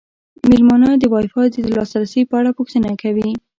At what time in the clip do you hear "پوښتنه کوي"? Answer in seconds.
2.57-3.29